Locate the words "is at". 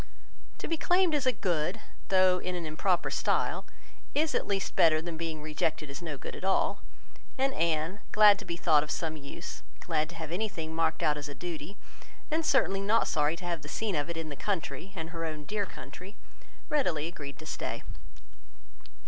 4.15-4.47